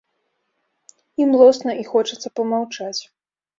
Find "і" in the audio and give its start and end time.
1.21-1.27, 1.83-1.87